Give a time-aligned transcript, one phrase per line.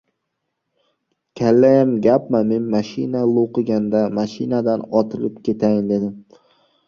[1.41, 6.19] —Kallayam gapmi, men mashina lo‘qiganda mashinadan otilib ketayin dedim.